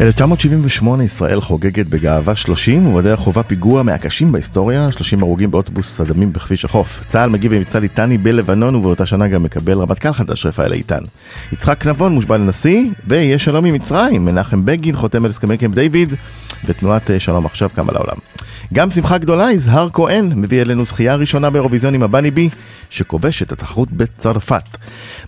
[0.00, 6.64] 1978 ישראל חוגגת בגאווה 30 ובדרך חובה פיגוע מהקשים בהיסטוריה, 30 הרוגים באוטובוס הדמים בכביש
[6.64, 7.00] החוף.
[7.06, 11.02] צה"ל מגיב במבצע ליטני בלבנון ובאותה שנה גם מקבל רמטכ"ל חדש רפאל איתן.
[11.52, 16.14] יצחק נבון מושבע לנשיא ויש שלום עם מצרים, מנחם בגין חותם על הסכמי קמפ דיוויד
[16.64, 18.16] ותנועת אה, שלום עכשיו קמה לעולם.
[18.74, 22.48] גם שמחה גדולה, יזהר כהן מביא אלינו זכייה ראשונה באירוויזיון עם הבני בי
[22.90, 24.78] שכובש את התחרות בצרפת.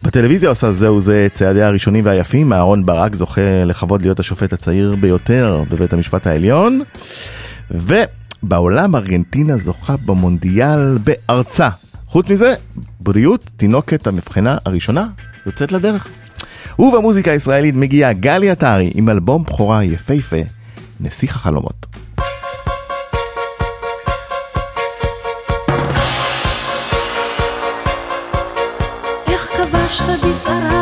[0.02, 5.62] בטלוויזיה עושה זהו זה צעדיה הראשונים והיפים, אהרון ברק זוכה לכבוד להיות השופט הצעיר ביותר
[5.70, 6.83] בבית המשפט העליון.
[7.70, 11.69] ובעולם ארגנטינה זוכה במונדיאל בארצה.
[12.06, 12.55] חוץ מזה,
[13.01, 15.09] בריאות תינוקת המבחנה הראשונה
[15.46, 16.09] יוצאת לדרך.
[16.79, 20.37] ובמוזיקה הישראלית מגיעה גלי עטרי עם אלבום בכורה יפהפה,
[21.01, 21.87] נסיך החלומות.
[29.27, 30.76] איך כבשת בזערה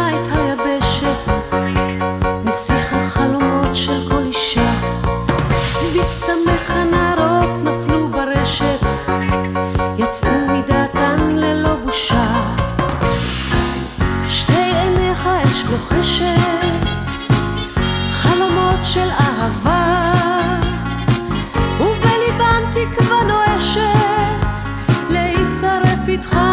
[26.15, 26.44] habitera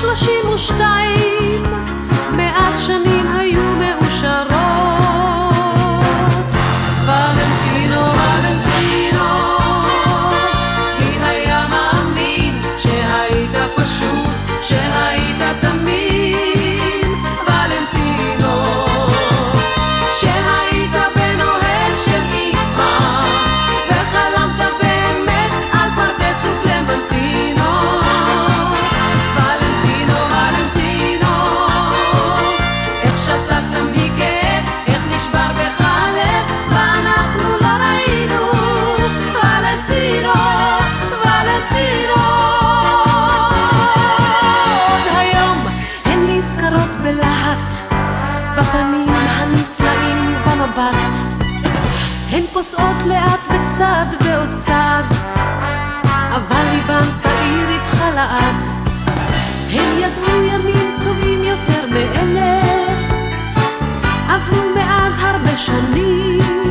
[0.00, 1.35] שלושים ושתיים,
[52.56, 55.04] פוסעות לאט בצד ועוד צעד,
[56.36, 58.54] אבל ליבם צעיר איתך לעד.
[59.70, 62.60] הם ידעו ימים טובים יותר מאלה,
[64.28, 66.65] עברו מאז הרבה שנים.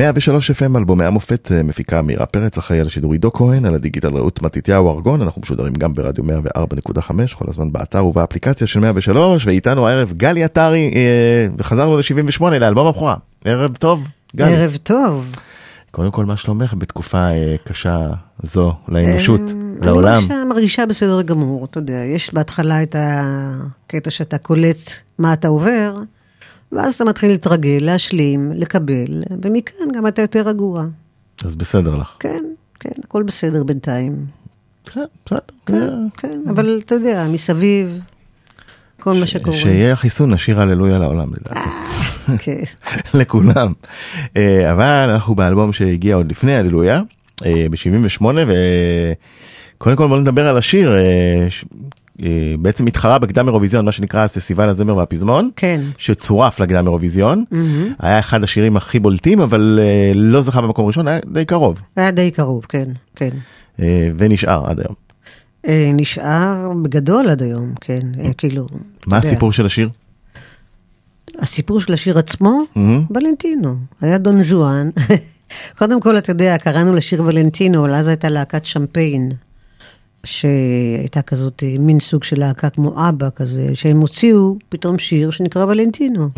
[0.00, 4.16] 103 FM אלבומי המופת אה, מפיקה מירה פרץ אחראי על השידור עידו כהן על הדיגיטל
[4.16, 9.88] רעות מתתיהו ארגון אנחנו משודרים גם ברדיו 104.5 כל הזמן באתר ובאפליקציה של 103 ואיתנו
[9.88, 14.04] הערב גלי עטרי אה, וחזרנו ל-78 לאלבום הבכורה ערב טוב
[14.36, 15.36] גלי, ערב טוב.
[15.90, 18.08] קודם כל מה שלומך בתקופה אה, קשה
[18.42, 20.14] זו לאנושות, אה, לעולם?
[20.14, 25.48] אני מרגישה, מרגישה בסדר גמור, אתה יודע, יש בהתחלה את הקטע שאתה קולט מה אתה
[25.48, 25.94] עובר,
[26.72, 30.84] ואז אתה מתחיל להתרגל, להשלים, לקבל, ומכאן גם אתה יותר רגוע.
[31.44, 32.16] אז בסדר לך.
[32.20, 32.44] כן,
[32.80, 34.26] כן, הכל בסדר בינתיים.
[34.84, 35.38] כן, בסדר.
[35.66, 37.98] כן, כן, אבל אתה יודע, מסביב,
[39.00, 39.56] כל מה שקורה.
[39.56, 41.68] שיהיה חיסון, נשאיר הללויה לעולם לדעתי.
[42.38, 42.62] כן.
[43.18, 43.72] לכולם.
[44.36, 47.02] אה, אבל אנחנו באלבום שהגיע עוד לפני הללויה,
[47.44, 48.24] ב-78,
[49.76, 51.48] וקודם כל בוא נדבר על השיר, אה, אה,
[52.58, 55.50] בעצם התחרה בקדם אירוויזיון, מה שנקרא פסטיבל הזמר והפזמון.
[55.56, 55.80] כן.
[55.98, 57.44] שצורף לקדם אירוויזיון,
[57.98, 62.10] היה אחד השירים הכי בולטים, אבל אה, לא זכה במקום ראשון, היה די קרוב, היה
[62.10, 63.30] די קרוב, כן, כן.
[63.80, 64.94] אה, ונשאר עד היום.
[65.68, 68.66] אה, נשאר בגדול עד היום, כן, אה, כאילו.
[69.06, 69.88] מה הסיפור של השיר?
[71.38, 72.62] הסיפור של השיר עצמו?
[73.10, 73.76] ולנטינו.
[74.00, 74.90] היה דון ז'ואן.
[75.78, 79.32] קודם כל, אתה יודע, קראנו לשיר ולנטינו, אבל אז הייתה להקת שמפיין,
[80.24, 85.64] שהייתה כזאת אה, מין סוג של להקה כמו אבא כזה, שהם הוציאו פתאום שיר שנקרא
[85.64, 86.28] ולנטינו.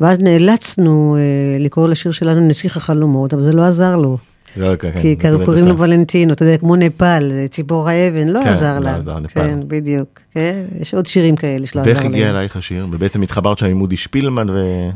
[0.00, 4.18] ואז נאלצנו אה, לקרוא לשיר שלנו נסיך החלומות, אבל זה לא עזר לו.
[4.56, 5.78] לא, כן, כי כן, קראו- זה קוראים לו.
[5.78, 8.96] ולנטינו, אתה יודע, כמו נפאל, זה ציפור האבן, לא כן, עזר לא לה.
[8.96, 9.16] עזר.
[9.28, 10.08] כן, בדיוק.
[10.34, 12.12] כן, יש עוד שירים כאלה שלא עזר ואיך להם.
[12.12, 12.86] הגיע אלייך השיר?
[12.92, 14.46] ובעצם התחברת שם עם אודי שפילמן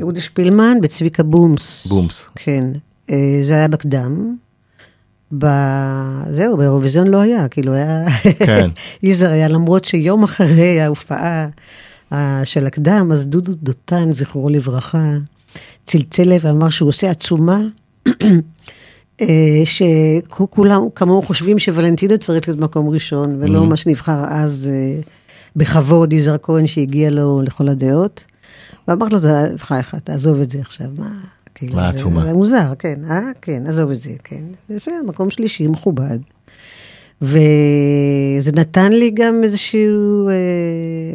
[0.01, 1.85] אודי שפילמן בצביקה בומס.
[1.85, 2.29] ובומס.
[2.35, 2.63] כן,
[3.09, 4.35] אה, זה היה בקדם.
[5.37, 5.45] ב...
[6.31, 8.05] זהו, באירוויזיון לא היה, כאילו היה...
[8.39, 8.69] כן.
[9.03, 11.47] יזהר היה, למרות שיום אחרי ההופעה
[12.13, 15.03] אה, של הקדם, אז דודו דותן, זכרו לברכה,
[15.85, 17.61] צלצל אליי ואמר שהוא עושה עצומה,
[19.21, 25.01] אה, שכולם כמוהו חושבים שוולנטינו צריך להיות מקום ראשון, ולא מה שנבחר אז אה,
[25.55, 28.23] בכבוד, יזהר כהן שהגיע לו לכל הדעות.
[28.87, 31.11] ואמר לו, "תה- בחייך, תעזוב את זה עכשיו, מה?
[31.61, 32.25] כאילו, מה זה- העצומה?
[32.25, 33.19] זה מוזר, כן, אה?
[33.41, 34.41] כן, עזוב את זה, כן.
[34.69, 36.17] זה מקום שלישי, מכובד.
[37.21, 40.33] וזה נתן לי גם איזשהו, אה,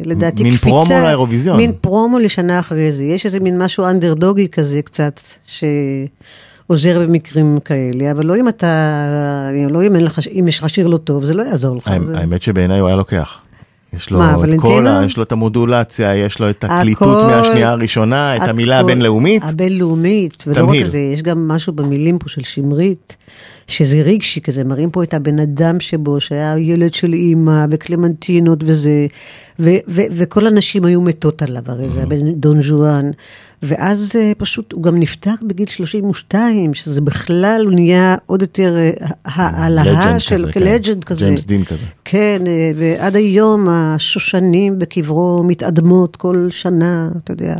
[0.05, 0.69] לדעתי, מין קפיצה.
[0.69, 1.57] פרומו לאירוויזיון.
[1.57, 3.03] מין פרומו לשנה אחרי זה.
[3.03, 9.11] יש איזה מין משהו אנדרדוגי כזה קצת, שעוזר במקרים כאלה, אבל לא אם אתה,
[9.69, 11.87] לא אם, אין לך, אם יש לך שיר לא טוב, זה לא יעזור לך.
[12.15, 13.41] האמת שבעיניי הוא היה לוקח.
[13.93, 14.89] יש לו מה, את כל ולנטינו?
[14.89, 15.05] ה...
[15.05, 19.43] יש לו את המודולציה, יש לו את הקליטות הכל- מהשנייה הראשונה, את המילה הכל- הבינלאומית.
[19.45, 20.83] הבינלאומית, ולא רק תמהיל.
[20.83, 23.15] זה, יש גם משהו במילים פה של שמרית,
[23.67, 29.07] שזה רגשי כזה, מראים פה את הבן אדם שבו, שהיה ילד של אימא, וקלמנטינות וזה,
[29.59, 33.11] ו- ו- וכל הנשים היו מתות עליו, הרי זה הבן דון ז'ואן,
[33.63, 38.91] ואז אה, פשוט הוא גם נפטר בגיל 32, שזה בכלל, הוא נהיה עוד יותר אה,
[39.25, 40.59] העלאה לג'נד של, כזה, כן.
[40.59, 41.25] כלג'נד כזה.
[41.25, 41.85] ג'יימס דין כזה.
[42.05, 47.55] כן, אה, ועד היום השושנים בקברו מתאדמות כל שנה, אתה יודע.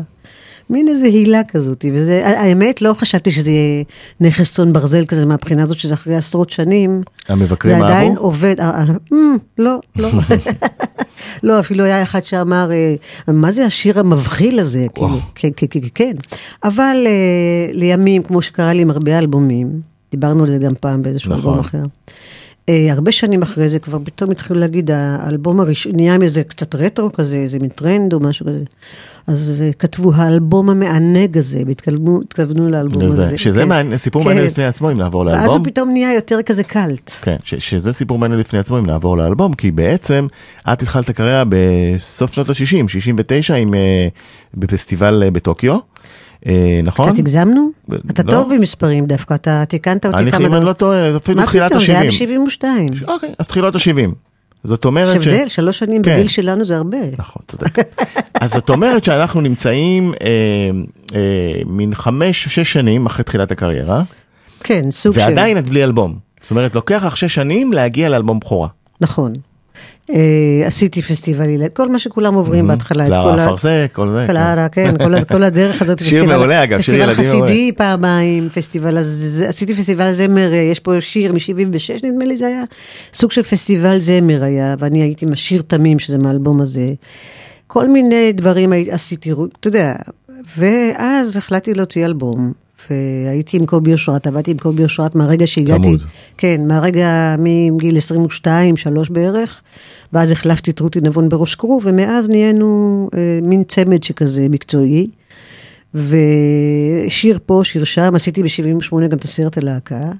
[0.70, 3.84] מין איזה הילה כזאת, וזה, האמת, לא חשבתי שזה יהיה
[4.20, 7.02] נכס צאן ברזל כזה מהבחינה הזאת, שזה אחרי עשרות שנים.
[7.28, 8.24] המבקרים זה עדיין אהבו?
[8.24, 10.10] עובד, אה, אה, אמ, לא, לא.
[11.44, 12.96] לא, אפילו היה אחד שאמר, אה,
[13.34, 14.88] מה זה השיר המבחיל הזה?
[14.94, 16.14] כאילו, כן, כן, כן, כן.
[16.64, 19.82] אבל אה, לימים, כמו שקרה לי עם הרבה אלבומים,
[20.12, 21.50] דיברנו על זה גם פעם באיזשהו נכון.
[21.54, 21.84] אלבום אחר.
[22.70, 27.14] אה, הרבה שנים אחרי זה כבר פתאום התחילו להגיד, האלבום הראשון, נהיה מזה קצת רטרו
[27.14, 28.64] כזה, איזה מין טרנד או משהו כזה.
[29.28, 33.38] אז אה, כתבו האלבום המענג הזה, והתכוונו התכוונו לאלבום לזה, הזה.
[33.38, 33.68] שזה כן.
[33.68, 34.28] מעניין- סיפור כן.
[34.30, 35.58] מעניין בפני עצמו אם נעבור ואז לאלבום.
[35.58, 37.12] הוא פתאום נהיה יותר כזה קאלט.
[37.22, 40.28] כן, ש- שזה סיפור מעניין בפני עצמו אם נעבור לאלבום, כי בעצם
[40.74, 42.56] את התחלת קריירה בסוף שנות ה-60,
[42.88, 44.08] 69, עם, אה,
[44.54, 45.78] בפסטיבל אה, בטוקיו,
[46.84, 47.10] נכון?
[47.10, 47.70] קצת הגזמנו?
[48.10, 48.32] אתה לא.
[48.32, 51.84] טוב במספרים דווקא, אתה תיקנת אותי כמה אם אני לא טועה, אפילו מה תחילת פתאום,
[51.86, 52.64] זה היה ה-70.
[52.64, 53.08] ב-72.
[53.08, 54.12] אוקיי, אז תחילת ה-70.
[54.64, 55.28] זאת יש אומרת ש...
[55.28, 56.14] הבדל, שלוש שנים כן.
[56.14, 56.98] בגיל שלנו זה הרבה.
[57.18, 57.78] נכון, צודק.
[58.42, 60.28] אז זאת אומרת שאנחנו נמצאים אה,
[61.16, 64.04] אה, מין חמש, שש שנים אחרי תחילת הקריירה,
[64.64, 65.20] כן, סוג של...
[65.20, 66.16] ועדיין את בלי אלבום.
[66.42, 68.68] זאת אומרת, לוקח לך שש שנים להגיע לאלבום בכורה.
[69.02, 69.34] נכון.
[70.10, 70.18] אה,
[70.66, 73.04] עשיתי פסטיבל ילד, כל מה שכולם עוברים בהתחלה.
[73.08, 74.24] את כל קלרה אפרסק, כל זה.
[74.28, 74.34] כן.
[74.34, 76.00] קלרה, כן, כל ה- כל הדרך הזאת.
[76.04, 77.48] שיר פסטיבל- מעולה, אגב, שיר ילדים פסטיבל מעולה.
[77.48, 78.98] חסידי פעמיים, פסטיבל,
[79.48, 82.64] עשיתי פסטיבל זמר, אה, יש פה שיר מ-76 נדמה לי זה היה,
[83.14, 86.94] סוג של פסטיבל זמר היה, ואני הייתי עם השיר תמים, שזה מהאלבום הזה.
[87.68, 89.94] כל מיני דברים עשיתי, אתה יודע,
[90.58, 92.54] ואז החלטתי להוציא אלבום.
[92.90, 95.82] והייתי עם קובי אושרת, עבדתי עם קובי אושרת מהרגע שהגעתי.
[95.82, 96.04] צמוד.
[96.38, 99.62] כן, מהרגע מגיל 22, 3 בערך,
[100.14, 105.08] ואז החלפתי את רותי נבון בראש קרו, ומאז נהיינו אה, מין צמד שכזה מקצועי.
[105.94, 110.12] ושיר פה, שיר שם, עשיתי ב-78 גם את הסרט הלהקה,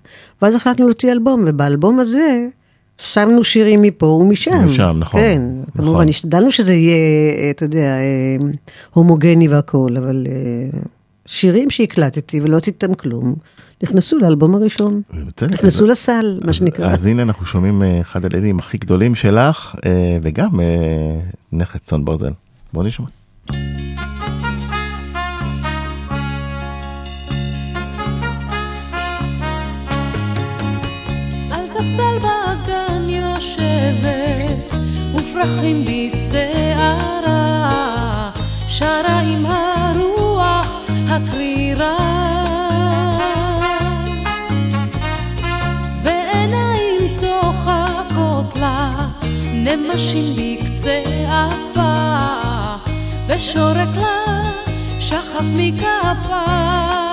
[0.42, 2.46] ואז החלטנו להוציא אלבום, ובאלבום הזה
[2.98, 4.66] שמנו שירים מפה ומשם.
[4.66, 5.86] משם, נכון, כן, נכון.
[5.86, 6.96] כמובן, השתדלנו שזה יהיה,
[7.38, 8.38] אה, אתה יודע, אה,
[8.94, 10.80] הומוגני והכול, אבל אה,
[11.28, 13.36] שירים שהקלטתי ולא הוצאתם כלום,
[13.84, 15.02] נכנסו לאלבום הראשון.
[15.52, 16.90] נכנסו אז- לסל, מה אז- שנקרא.
[16.94, 19.92] אז הנה אנחנו שומעים אה, אחד הלידים הכי גדולים שלך, אה,
[20.22, 20.66] וגם אה,
[21.52, 22.32] נכד צאן ברזל.
[22.74, 23.06] בוא נשמע.
[35.16, 37.32] ופרחים בשערה,
[38.68, 40.07] שרה עם הרוח
[41.10, 41.98] הקרירה.
[46.04, 48.90] ועיניים צוחקות לה,
[49.54, 52.16] נמשים בקצה אפה,
[53.28, 54.44] ושורק לה
[55.00, 57.07] שחף מכפה.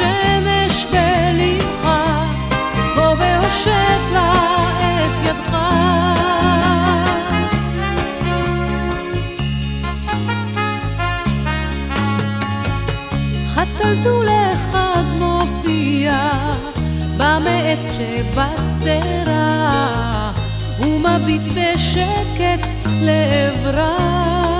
[0.00, 1.88] יש לך שמש בלבך,
[2.96, 4.32] בוא והושט לה
[4.78, 5.56] את ידך.
[13.54, 16.30] חתלתול אחד מופיע
[17.16, 19.70] במעץ שבשדרה
[20.80, 22.66] ומביט בשקט
[23.00, 24.59] לעברה.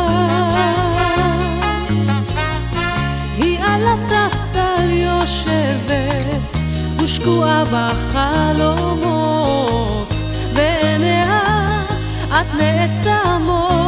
[5.20, 6.58] יושבת
[7.02, 9.04] ושקועה בחלומות
[10.54, 11.66] ועיניה
[12.28, 13.79] את נעצמות.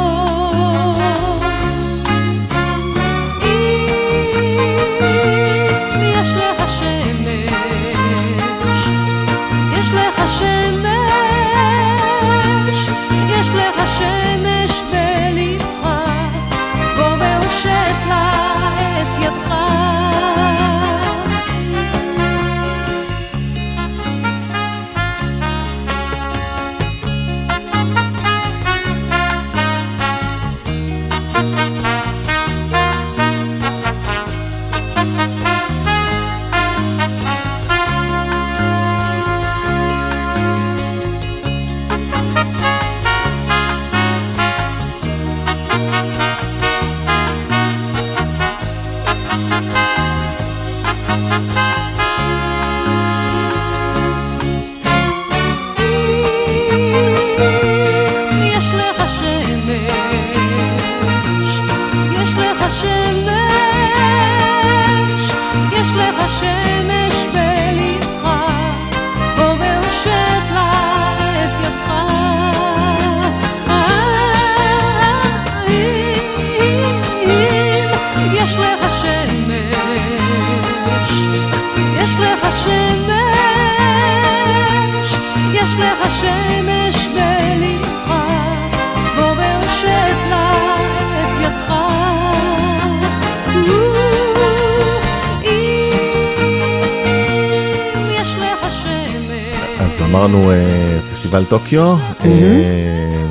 [100.53, 101.93] אה, פסטיבל טוקיו,
[102.25, 103.27] אה,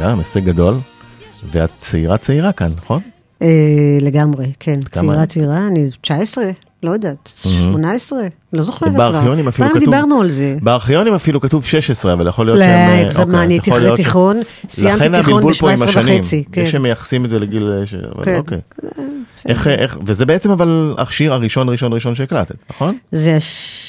[0.00, 0.74] גם הישג גדול,
[1.52, 3.00] ואת צעירה צעירה כאן, נכון?
[3.42, 3.48] אה,
[4.00, 4.80] לגמרי, כן.
[4.82, 5.26] צעירה?
[5.26, 6.44] צעירה, אני 19,
[6.82, 8.20] לא יודעת, 18,
[8.52, 9.10] לא זוכרת כבר.
[9.12, 10.56] בארכיונים אפילו פעם כתוב, דיברנו על זה.
[10.62, 12.74] בארכיונים אפילו כתוב 16, אבל יכול להיות לא, שהם...
[12.74, 16.20] אה, הגזמה, אוקיי, אני הייתי אחרי תיכון, סיימתי תיכון הבלבול פה עם ב-17 השנים.
[16.20, 16.60] וחצי, כן.
[16.60, 17.72] יש שמייחסים את זה לגיל...
[18.24, 18.36] כן.
[18.36, 18.60] אוקיי.
[20.06, 22.98] וזה בעצם אבל השיר הראשון ראשון ראשון שהקלטת, נכון?
[23.12, 23.81] זה הש...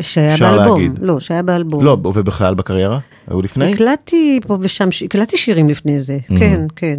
[0.00, 0.80] שהיה באלבום.
[0.80, 0.98] להגיד.
[1.02, 1.84] לא, שהיה באלבום.
[1.84, 2.98] לא, ובכלל בקריירה?
[3.28, 3.72] היו לפני?
[3.72, 6.96] הקלטתי פה ושם, הקלטתי שירים לפני זה, כן, כן.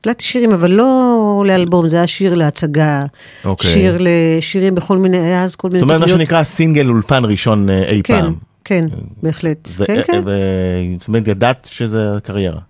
[0.00, 1.14] הקלטתי שירים, אבל לא
[1.46, 3.04] לאלבום, זה היה שיר להצגה,
[3.44, 3.70] אוקיי.
[3.70, 6.20] שיר לשירים בכל מיני, היה אז כל מיני זאת אומרת מה תוכניות.
[6.20, 8.34] שנקרא סינגל אולפן ראשון אה, אי כן, פעם.
[8.64, 8.84] כן,
[9.22, 9.68] בהחלט.
[9.76, 10.22] ו- כן, כן.
[10.24, 10.30] ו-
[10.98, 12.60] זאת אומרת ידעת שזה קריירה.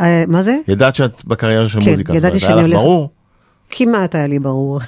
[0.00, 0.56] אה, מה זה?
[0.68, 2.16] ידעת שאת בקריירה של כן, מוזיקה.
[2.16, 3.10] ידעתי זאת אומרת, שאני הולכת- ברור?
[3.70, 4.80] כמעט היה לי ברור.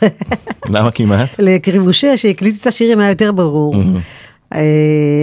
[0.69, 1.29] למה כמעט?
[1.39, 3.75] לקריבושה שהקליט את השירים היה יותר ברור.
[4.55, 4.61] אה,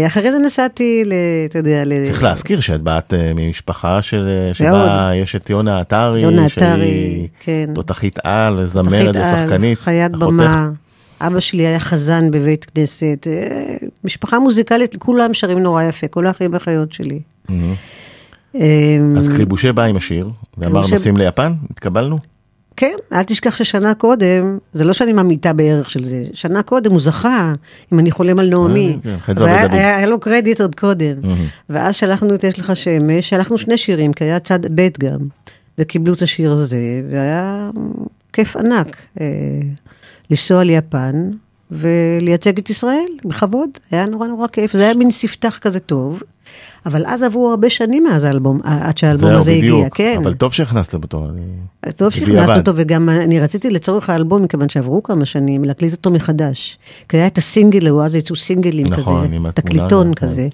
[0.07, 1.03] אחרי זה נסעתי,
[1.45, 1.93] אתה יודע, ל...
[2.05, 4.53] צריך להזכיר שאת באת אה, ממשפחה של- מאוד.
[4.55, 7.69] שבה יש את יונה עטרי, יונה עטרי, כן.
[7.75, 9.79] תותחית על, זמרת ושחקנית.
[9.79, 10.11] חיית.
[10.11, 10.69] במה.
[11.21, 13.27] אבא שלי היה חזן בבית כנסת.
[13.27, 17.19] אה, משפחה מוזיקלית, כולם שרים נורא יפה, כל האחים והאחיות שלי.
[18.55, 22.17] אה, אז קריבושה בא עם השיר, ואמר נוסעים ליפן, התקבלנו?
[22.79, 26.99] כן, אל תשכח ששנה קודם, זה לא שאני ממעיטה בערך של זה, שנה קודם הוא
[26.99, 27.53] זכה,
[27.93, 28.97] אם אני חולם על נעמי.
[29.03, 29.81] כן, חדווה אז היה.
[29.81, 31.15] היה, היה לו קרדיט עוד קודם.
[31.69, 35.19] ואז שלחנו את יש לך שמש, שלחנו שני שירים, כי היה צד ב' גם,
[35.77, 37.69] וקיבלו את השיר הזה, והיה
[38.33, 38.95] כיף ענק.
[39.21, 39.25] אה,
[40.29, 41.31] לנסוע ליפן,
[41.71, 46.23] ולייצג את ישראל, בכבוד, היה נורא נורא כיף, זה היה מין ספתח כזה טוב,
[46.85, 49.77] אבל אז עברו הרבה שנים מאז האלבום, עד שהאלבום הזה בדיוק.
[49.79, 50.19] הגיע, כן.
[50.23, 51.25] אבל טוב שהכנסתם אותו.
[51.29, 52.09] אני- טוב.
[52.09, 56.77] שהכנסנו אותו, וגם אני רציתי לצורך האלבום, מכיוון שעברו כמה שנים, להקליט אותו מחדש.
[57.09, 60.27] כי היה את הסינגל, הוא אז יצאו סינגלים נכון, כזה, תקליטון הזאת, כן.
[60.27, 60.47] כזה.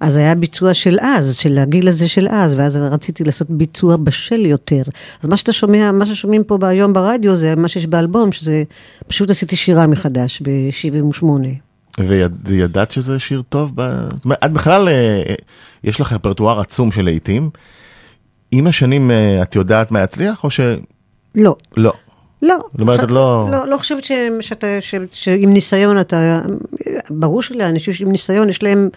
[0.00, 4.46] אז היה ביצוע של אז, של הגיל הזה של אז, ואז רציתי לעשות ביצוע בשל
[4.46, 4.82] יותר.
[5.22, 8.62] אז מה שאתה שומע, מה ששומעים פה היום ברדיו, זה מה שיש באלבום, שזה,
[9.06, 11.24] פשוט עשיתי שירה מחדש ב-78.
[12.44, 13.72] וידעת שזה שיר טוב?
[13.74, 15.34] ב- זאת אומרת, את בכלל, אה,
[15.84, 17.50] יש לך רפרטואר עצום של להיטים.
[18.50, 20.76] עם השנים אה, את יודעת מה יצליח או שלא?
[21.34, 21.56] לא.
[21.76, 21.92] לא.
[22.44, 22.56] לא.
[22.72, 26.40] זאת אומרת, את לא- לא, לא חושבת ש- שאתה, ש- שעם ניסיון אתה,
[27.10, 28.88] ברור שלאנשים שעם ניסיון יש להם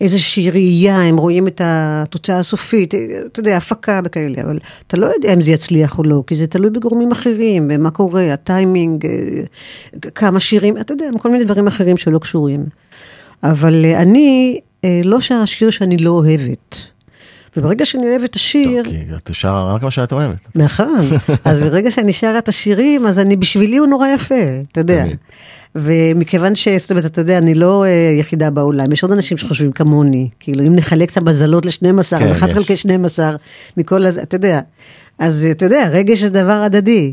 [0.00, 2.94] איזושהי ראייה, הם רואים את התוצאה הסופית,
[3.26, 6.46] אתה יודע, הפקה וכאלה, אבל אתה לא יודע אם זה יצליח או לא, כי זה
[6.46, 9.10] תלוי בגורמים אחרים, ומה קורה, הטיימינג, אה,
[10.14, 12.64] כמה שירים, אתה יודע, כל מיני דברים אחרים שלא קשורים.
[13.42, 16.76] אבל אה, אני אה, לא שרה שיר שאני לא אוהבת.
[17.56, 20.38] וברגע שאני אוהבת את השיר, כי את שרה רק מה שאת אוהבת.
[20.54, 21.08] נכון,
[21.44, 25.04] אז ברגע שאני שרה את השירים, אז אני, בשבילי הוא נורא יפה, אתה יודע.
[25.74, 26.68] ומכיוון ש...
[26.68, 30.66] זאת אומרת, אתה יודע, אני לא אה, יחידה בעולם, יש עוד אנשים שחושבים כמוני, כאילו,
[30.66, 32.54] אם נחלק את המזלות ל-12, כן, אז 1 יש.
[32.54, 33.36] חלקי 12
[33.76, 34.60] מכל הזה, אתה יודע.
[35.18, 37.12] אז אתה יודע, רגש זה דבר הדדי.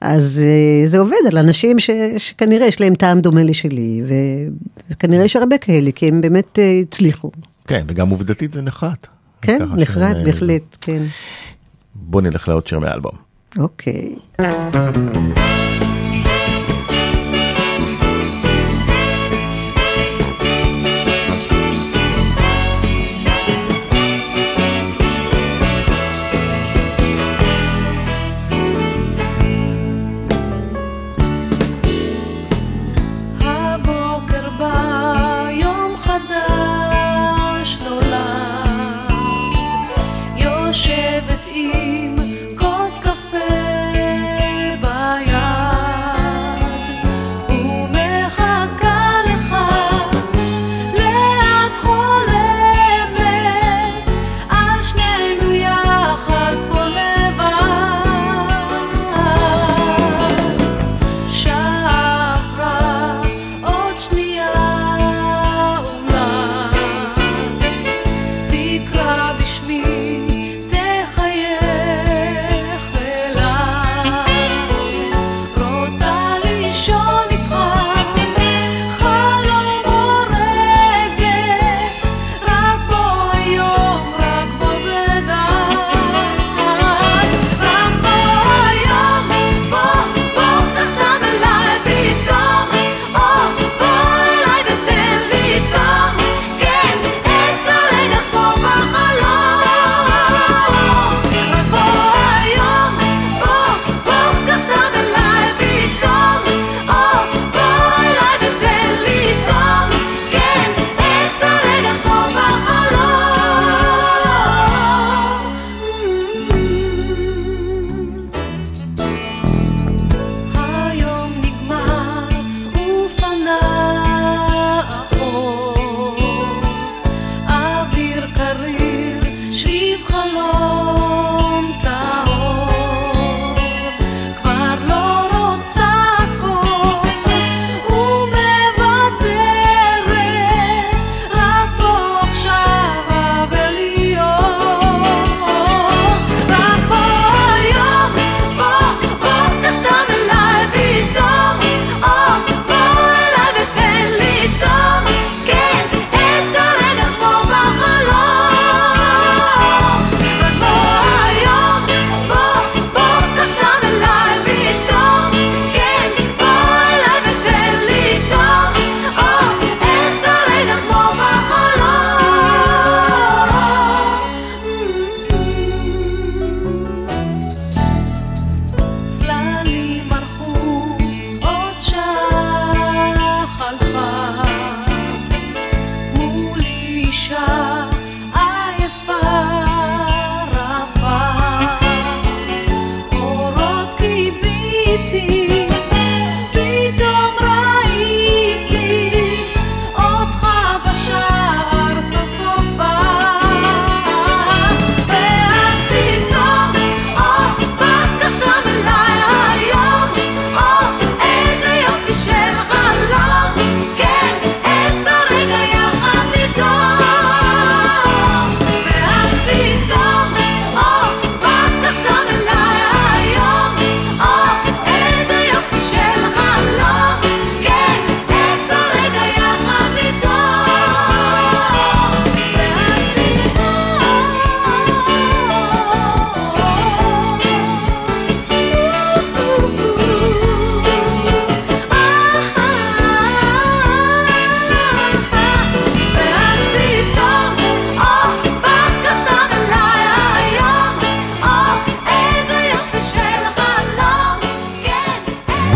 [0.00, 4.14] אז אה, זה עובד על אנשים ש, שכנראה יש להם טעם דומה לשלי, ו,
[4.90, 7.30] וכנראה יש הרבה כאלה, כי הם באמת אה, הצליחו.
[7.66, 9.06] כן, וגם עובדתית זה נחרט.
[9.42, 11.02] כן, אה, בהחלט, כן.
[11.94, 13.12] בוא נלך לעוד שיר מהאלבום.
[13.58, 14.14] אוקיי.
[14.38, 15.65] הבוקר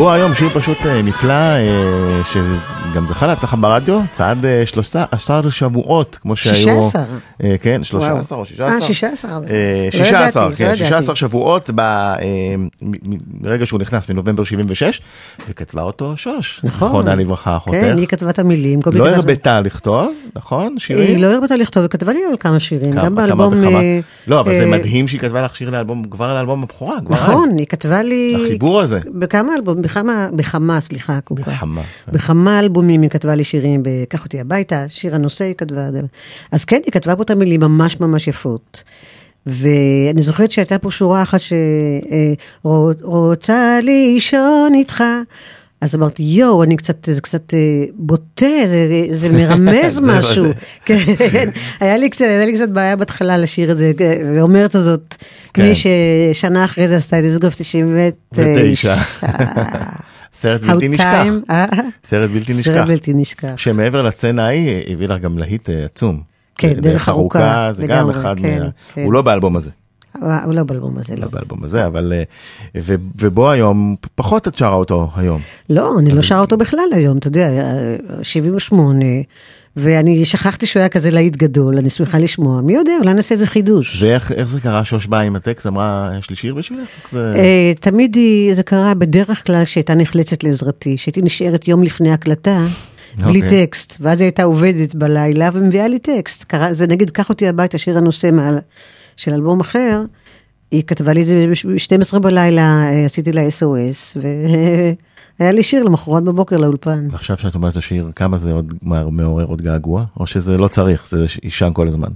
[0.01, 6.19] בוא היום שיר פשוט אה, נפלא, אה, שגם זכה להצלחה ברדיו, צעד אה, 13 שבועות,
[6.23, 6.83] כמו שהיו...
[6.83, 7.05] 16.
[7.45, 8.69] אה, כן, 13 או 16?
[8.77, 9.31] אה, 16.
[9.33, 9.39] אה,
[9.85, 11.17] לא 16, ידעתי, כן, לא 16 ידעתי.
[11.17, 12.17] שבועות ב- אה,
[12.59, 15.01] מ- מ- מרגע שהוא נכנס, מנובמבר 76,
[15.49, 16.89] וכתבה אותו שוש, נכון.
[16.89, 17.77] זכרונה לברכה, אחותך.
[17.81, 18.81] כן, היא כתבה את המילים.
[18.93, 20.79] לא הרבתה לכתוב, נכון?
[20.79, 21.07] שירים?
[21.07, 23.55] היא לא הרבתה לכתוב, היא כתבה לי על כמה שירים, גם באלבום...
[23.65, 26.97] אה, לא, אבל זה אה, מדהים שהיא כתבה לך שיר לאלבום, כבר לאלבום הבכורה.
[27.09, 28.37] נכון, היא כתבה לי...
[28.45, 29.01] החיבור הזה.
[29.15, 31.43] בכמה אלבומים, בכמה, בכמה, סליחה, קופה.
[31.43, 31.83] בכמה.
[32.09, 35.89] בכמה אלבומים היא כתבה לי שירים, ב"קח אותי הביתה", שיר הנושא היא כתבה.
[36.53, 38.83] אז כן, היא כתבה פה את המילים ממש ממש יפות.
[39.47, 41.41] ואני זוכרת שהייתה פה שורה אחת
[42.65, 45.05] שרוצה לישון איתך.
[45.81, 47.59] אז אמרתי, יואו, אני קצת, זה קצת אה,
[47.95, 50.45] בוטה, זה, זה מרמז משהו.
[50.45, 50.53] זה-
[50.85, 53.93] כן, היה לי קצת, היה לי קצת בעיה בהתחלה לשיר את זה,
[54.37, 55.15] ואומרת הזאת,
[55.55, 55.63] כן.
[55.63, 58.95] מי ששנה אחרי זה עשתה את דיסגוף 99.
[60.41, 61.25] סרט בלתי נשכח.
[61.51, 61.67] אה?
[62.05, 62.65] סרט בלתי נשכח.
[62.73, 63.53] סרט בלתי נשכח.
[63.57, 66.21] שמעבר לסצנה ההיא, הביא לך גם להיט אה, עצום.
[66.59, 68.63] כן, דרך ארוכה, זה גם אחד כן.
[68.95, 69.03] כן.
[69.05, 69.71] הוא לא באלבום הזה.
[70.23, 71.23] אה, הוא לא באלבום הזה, לא.
[71.23, 72.13] לא באלבום הזה, אבל...
[72.17, 72.23] אה,
[72.83, 75.41] ו- ובו היום, פחות את שרה אותו היום.
[75.71, 79.05] לא, אני לא שרה אותו בכלל היום, אתה יודע, אה, 78,
[79.77, 82.61] ואני שכחתי שהוא היה כזה להיט גדול, אני שמחה לשמוע.
[82.61, 84.03] מי יודע, אולי נעשה איזה חידוש.
[84.03, 86.89] ואיך איך זה קרה שוש באה עם הטקסט, אמרה, יש לי שיר בשבילך?
[87.13, 88.17] זה- אה, תמיד
[88.55, 92.67] זה קרה בדרך כלל כשהייתה נחלצת לעזרתי, שהייתי נשארת יום לפני הקלטה,
[93.19, 93.67] בלי אוקיי.
[93.67, 96.45] טקסט, ואז היא הייתה עובדת בלילה ומביאה לי טקסט.
[96.45, 98.59] קרה, זה נגיד, קח אותי הביתה, שיר הנושא מעל,
[99.21, 100.03] של אלבום אחר,
[100.71, 106.25] היא כתבה לי את זה ב-12 בלילה, אה, עשיתי לה SOS, והיה לי שיר למחרת
[106.25, 107.09] בבוקר לאולפן.
[107.11, 110.05] ועכשיו שאת אומרת השיר, כמה זה עוד מעורר עוד געגוע?
[110.21, 112.09] או שזה לא צריך, זה יישן כל הזמן?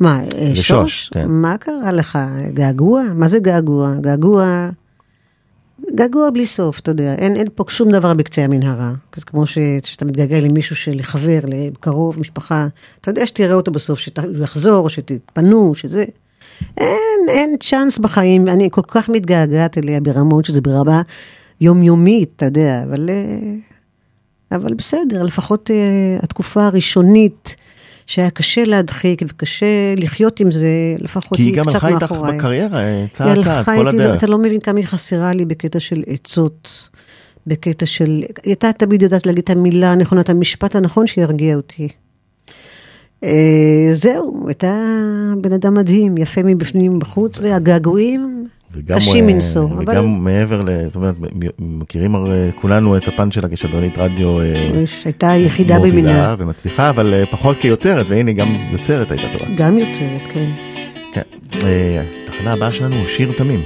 [0.00, 1.08] מה, אה, לשוש, שוש?
[1.08, 1.24] כן.
[1.28, 2.18] מה קרה לך?
[2.54, 3.02] געגוע?
[3.14, 3.94] מה זה געגוע?
[4.00, 4.68] געגוע...
[5.94, 8.92] געגוע בלי סוף, אתה יודע, אין, אין פה שום דבר בקצה המנהרה.
[9.16, 12.66] זה כמו ש, שאתה מתגעגע למישהו שלחבר, לקרוב, משפחה,
[13.00, 16.04] אתה יודע שתראה אותו בסוף, שהוא יחזור, שתתפנו, שזה...
[16.78, 21.02] אין, אין צ'אנס בחיים, אני כל כך מתגעגעת אליה ברמות שזה ברמה
[21.60, 27.56] יומיומית, אתה יודע, אבל, אה, אבל בסדר, לפחות אה, התקופה הראשונית,
[28.06, 32.12] שהיה קשה להדחיק וקשה לחיות עם זה, לפחות כי היא היא גם קצת הלכה איתך
[32.12, 32.38] מאחוריי.
[32.38, 34.16] בקריירה, אה, היא צעד צעד, כל הדרך.
[34.16, 36.88] אתה לא מבין כמה היא חסרה לי בקטע של עצות,
[37.46, 38.06] בקטע של...
[38.06, 41.88] היא הייתה תמיד יודעת להגיד את המילה הנכונה, את המשפט הנכון שירגיע אותי.
[43.24, 44.74] אה, זהו, הייתה
[45.40, 48.46] בן אדם מדהים, יפה מבפנים ובחוץ, והגעגועים
[48.86, 49.64] קשים אה, מנשוא.
[49.78, 50.86] וגם אבל מעבר ל...
[50.86, 51.14] זאת אומרת,
[51.58, 54.40] מכירים הרי כולנו את הפן שלה כשדרנית רדיו.
[54.40, 54.54] אה,
[55.04, 56.34] הייתה יחידה במינה.
[56.38, 59.44] ומצליחה, אבל פחות כיוצרת, והנה גם יוצרת הייתה טובה.
[59.58, 60.50] גם יוצרת, כן.
[61.12, 61.22] כן.
[62.24, 63.60] התחנה הבאה שלנו הוא שיר תמים.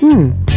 [0.00, 0.55] Hmm.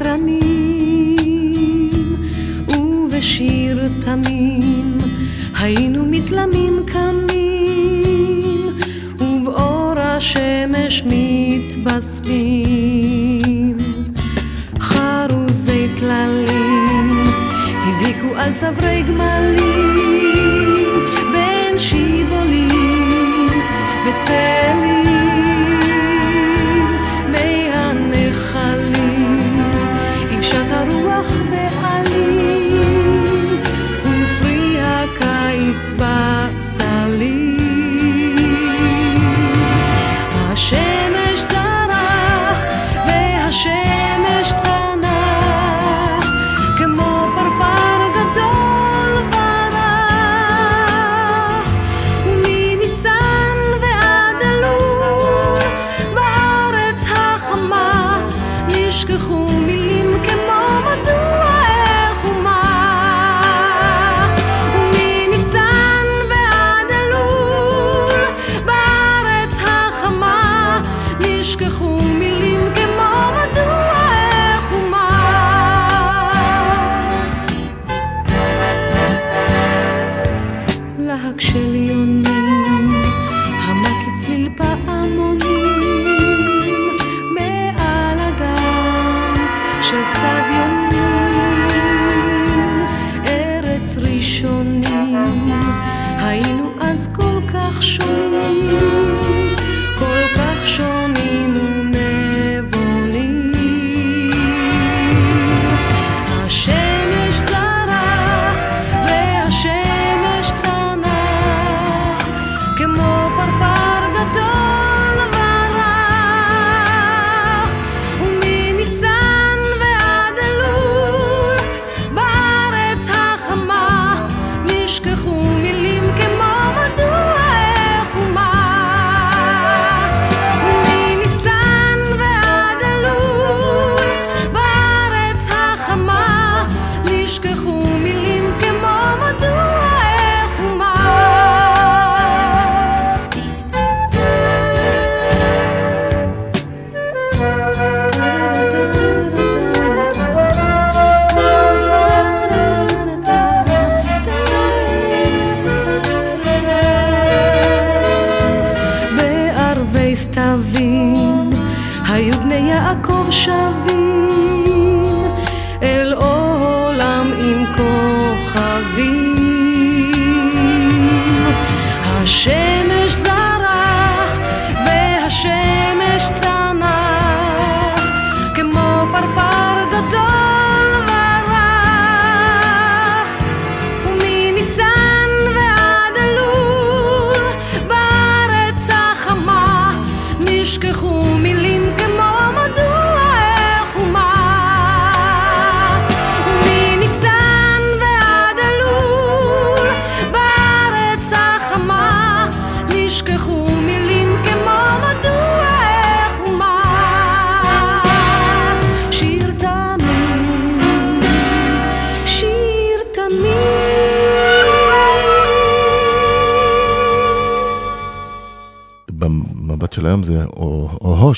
[0.00, 1.90] ובקרנים
[2.68, 4.98] ובשיר תמים
[5.58, 8.68] היינו מתלמים קמים
[9.20, 12.50] ובאור השמש מתבשמים.
[14.80, 17.22] חרוזי טללים
[17.82, 19.96] הביקו על צווארי גמלים
[21.32, 23.46] בין שיבולים
[24.06, 24.99] וצלים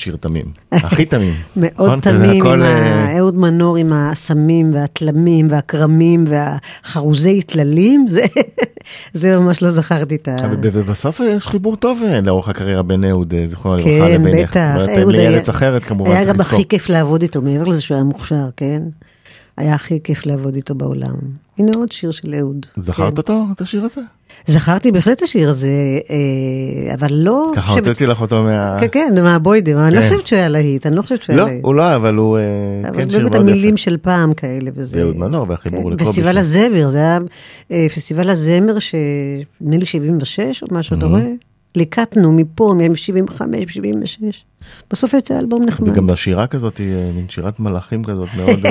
[0.03, 1.33] שיר תמים, הכי תמים.
[1.57, 2.01] מאוד נכון?
[2.01, 8.23] תמים, עם אה, אהוד מנור עם האסמים והתלמים והכרמים והחרוזי טללים, זה,
[9.13, 10.37] זה ממש לא זכרתי את ה...
[10.63, 14.51] ובסוף יש חיבור טוב אה, לאורך הקריירה בין אהוד, אה, זיכרונו לברכה, כן, לבינך.
[14.51, 14.61] בטח.
[14.79, 16.41] זאת אומרת, אהוד היה- לארץ אחרת כמובן, היה גם.
[16.41, 18.83] הכי כיף לעבוד איתו, מעבר לזה שהוא היה מוכשר, כן?
[19.57, 21.15] היה הכי כיף לעבוד איתו בעולם.
[21.59, 22.67] הנה עוד שיר של אהוד.
[22.77, 23.17] זכרת כן.
[23.17, 24.01] אותו, את השיר הזה?
[24.47, 25.69] זכרתי בהחלט את השיר הזה,
[26.11, 27.53] אה, אבל לא...
[27.55, 28.79] ככה חושבת- הוצאתי לך אותו מה...
[28.81, 30.07] כן, כן, מהבוידם, אני לא כן.
[30.07, 31.65] חושבת שהוא היה להיט, אני לא חושבת שהוא היה לא, להיט.
[31.65, 32.43] הוא לא, היה, אבל הוא אה,
[32.89, 33.83] אבל כן שיר מאוד המילים יפה.
[33.85, 34.95] של פעם כאלה וזה.
[34.95, 36.39] זה אהוד מנור והחיבור כן, לקובי פסטיבל.
[36.39, 37.19] הזמר, זה היה
[37.73, 41.23] אה, פסטיבל הזמר שנדמה לי 76 או משהו, אתה רואה?
[41.75, 44.45] ליקטנו מפה, מ-75, 76.
[44.91, 45.89] בסוף יצא אלבום נחמד.
[45.89, 46.81] וגם בשירה כזאת,
[47.15, 48.61] מין שירת מלאכים כזאת מאוד...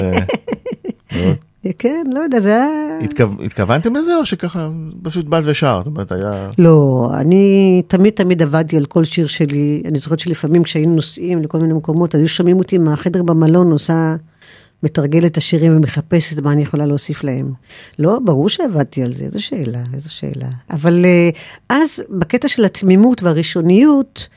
[1.15, 1.36] מאוד.
[1.80, 3.00] כן, לא יודע, זה היה...
[3.04, 4.69] התכו- התכוונתם לזה או שככה
[5.04, 5.86] פשוט באת ושרת?
[5.86, 6.50] זאת אומרת, היה...
[6.58, 9.84] לא, אני תמיד תמיד עבדתי על כל שיר שלי.
[9.86, 14.15] אני זוכרת שלפעמים כשהיינו נוסעים לכל מיני מקומות, היו שומעים אותי מהחדר במלון עושה,
[14.84, 17.54] מתרגלת את השירים ומחפשת מה אני יכולה להוסיף להם.
[18.00, 20.47] לא, ברור שעבדתי על זה, איזו שאלה, איזו שאלה.
[20.71, 21.30] אבל אה,
[21.69, 24.28] אז, בקטע של התמימות והראשוניות,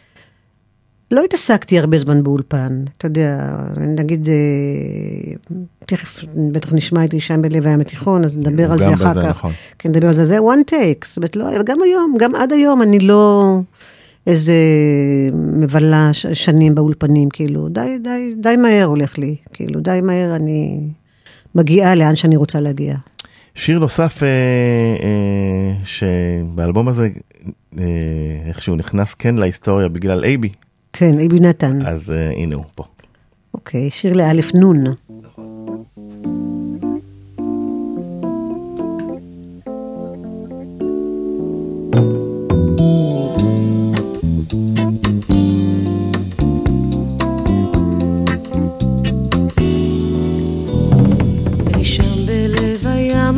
[1.15, 2.85] לא התעסקתי הרבה זמן באולפן.
[2.99, 4.35] אתה יודע, נגיד, אה,
[5.87, 9.29] תכף בטח נשמע את הישן בלב הים התיכון, אז נדבר על זה אחר כך.
[9.29, 9.53] נכון.
[9.79, 12.53] כן, נדבר על זה, זה one take, זאת אומרת, לא, אבל גם היום, גם עד
[12.53, 13.55] היום אני לא
[14.27, 14.55] איזה
[15.33, 20.81] מבלה ש- שנים באולפנים, כאילו, די, די, די מהר הולך לי, כאילו, די מהר אני
[21.55, 22.95] מגיעה לאן שאני רוצה להגיע.
[23.55, 24.29] שיר נוסף אה,
[25.03, 27.09] אה, שבאלבום הזה
[27.79, 27.85] אה,
[28.49, 30.49] איכשהו נכנס כן להיסטוריה בגלל אייבי,
[30.97, 32.85] כן, איבי נתן, אז אה, הנה הוא פה.
[33.55, 34.85] אוקיי, שיר לאלף נון.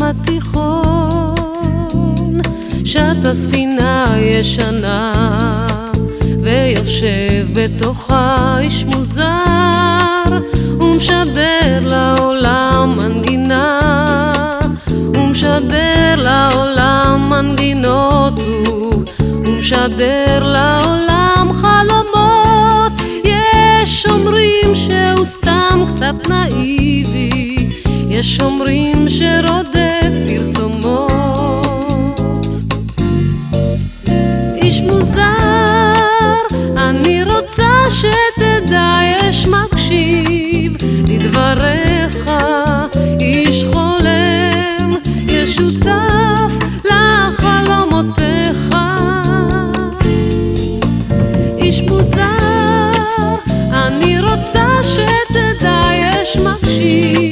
[0.07, 1.35] התיכון,
[2.85, 5.66] שטה ספינה ישנה,
[6.47, 10.25] ויושב בתוכה איש מוזר,
[10.81, 13.81] ומשדר לעולם מנגינה,
[15.15, 18.41] ומשדר לעולם מנגינות,
[19.29, 22.93] ומשדר לעולם חלומות.
[23.25, 27.69] יש אומרים שהוא סתם קצת נאיבי,
[28.09, 30.86] יש אומרים שרודף פרסומות.
[36.91, 40.77] אני רוצה שתדע, יש מקשיב
[41.09, 42.31] לדבריך,
[43.21, 44.95] איש חולם,
[45.29, 46.53] יש שותף
[46.85, 48.77] לחלומותיך.
[51.59, 53.37] איש מוזר,
[53.73, 57.26] אני רוצה שתדע, יש מקשיב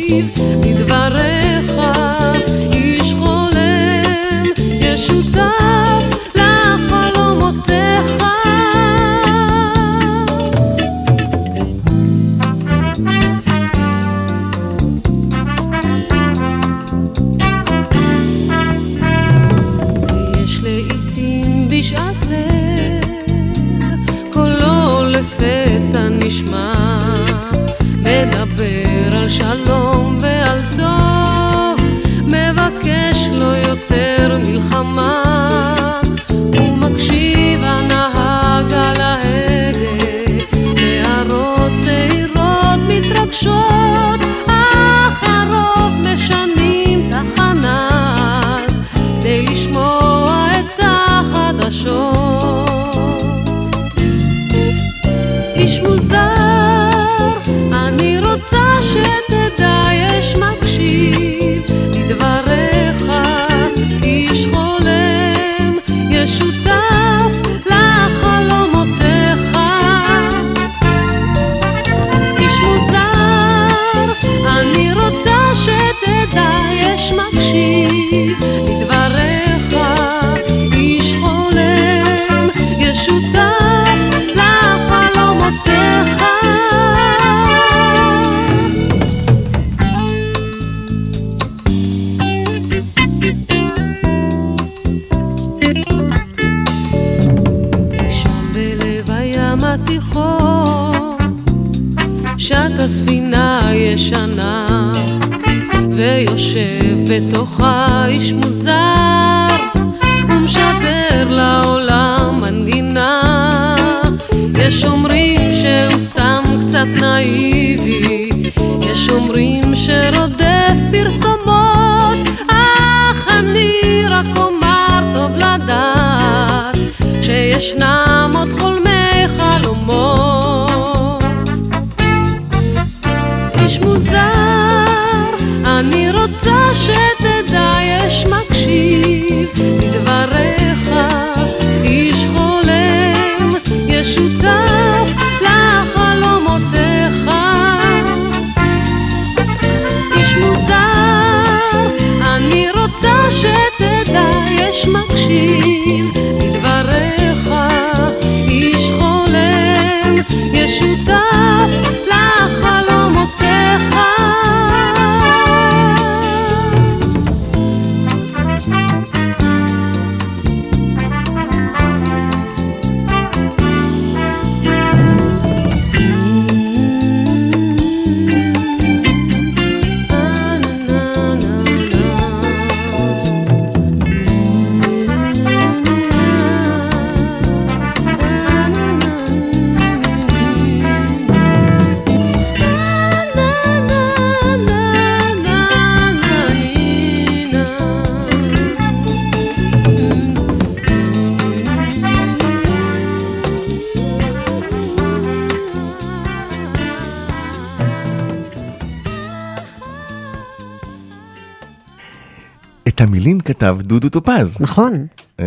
[213.65, 214.57] כתב דודו טופז.
[214.61, 215.07] נכון.
[215.41, 215.45] אה,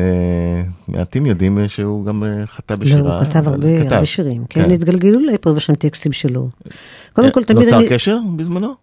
[0.88, 3.20] מעטים יודעים אה, שהוא גם אה, חטא לא, בשירה.
[3.20, 4.44] הוא כתב הרבה, הרבה שירים.
[4.50, 6.50] כן, התגלגלו לי פה ושם טקסטים שלו.
[7.14, 7.90] קודם כל, תמיד נוצר אני...
[7.90, 8.74] קשר בזמנו?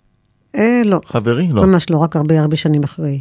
[0.56, 1.00] אה, לא.
[1.06, 1.48] חברי?
[1.52, 1.66] לא.
[1.66, 3.20] ממש לא, רק הרבה הרבה שנים אחרי.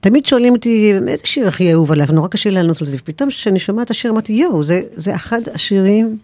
[0.00, 2.10] תמיד שואלים אותי, איזה שיר הכי אהוב עליך?
[2.10, 2.96] נורא קשה לענות על זה.
[3.00, 6.18] ופתאום כשאני שומעת את השיר, אמרתי, יואו, זה, זה אחד השירים